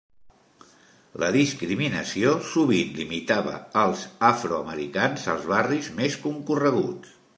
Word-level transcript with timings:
La 1.23 1.27
discriminació 1.35 2.31
sovint 2.53 2.95
limitava 3.01 3.53
els 3.83 4.07
afroamericans 4.31 5.27
als 5.35 5.47
barris 5.53 5.91
més 6.01 6.17
concorreguts. 6.25 7.15